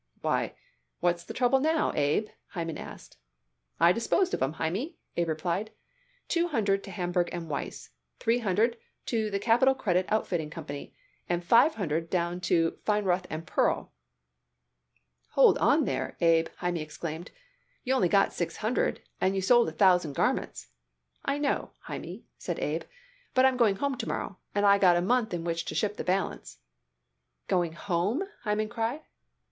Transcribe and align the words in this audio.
"Why, 0.21 0.55
what's 0.99 1.23
the 1.23 1.31
trouble 1.35 1.59
now, 1.59 1.91
Abe?" 1.93 2.29
Hyman 2.53 2.79
asked. 2.79 3.17
"I 3.79 3.91
disposed 3.91 4.33
of 4.33 4.41
'em, 4.41 4.53
Hymie," 4.53 4.97
Abe 5.15 5.27
replied. 5.27 5.69
"Two 6.27 6.47
hundred 6.47 6.83
to 6.85 6.89
Hamburg 6.89 7.29
and 7.31 7.47
Weiss. 7.47 7.91
Three 8.17 8.39
hundred 8.39 8.77
to 9.05 9.29
the 9.29 9.37
Capitol 9.37 9.75
Credit 9.75 10.07
Outfitting 10.09 10.49
Company, 10.49 10.95
and 11.29 11.43
five 11.43 11.75
hundred 11.75 12.09
to 12.09 12.79
Feinroth 12.83 13.27
and 13.29 13.45
Pearl." 13.45 13.93
"Hold 15.33 15.59
on 15.59 15.85
there, 15.85 16.17
Abe!" 16.19 16.47
Hymie 16.61 16.81
exclaimed. 16.81 17.29
"You 17.83 17.93
only 17.93 18.09
got 18.09 18.33
six 18.33 18.55
hundred, 18.57 19.03
and 19.21 19.35
you 19.35 19.41
sold 19.43 19.69
a 19.69 19.71
thousand 19.71 20.13
garments." 20.13 20.69
"I 21.25 21.37
know, 21.37 21.73
Hymie," 21.87 22.23
said 22.39 22.57
Abe, 22.57 22.85
"but 23.35 23.45
I'm 23.45 23.55
going 23.55 23.75
home 23.75 23.95
to 23.99 24.07
morrow, 24.07 24.39
and 24.55 24.65
I 24.65 24.79
got 24.79 24.97
a 24.97 25.01
month 25.03 25.31
in 25.31 25.43
which 25.43 25.63
to 25.65 25.75
ship 25.75 25.97
the 25.97 26.03
balance." 26.03 26.57
"Going 27.47 27.73
home?" 27.73 28.23
Hyman 28.41 28.67
cried. 28.69 29.01